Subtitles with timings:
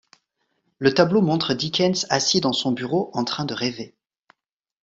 [0.79, 3.93] Le tableau montre Dickens assis dans son bureau, en train de rêver.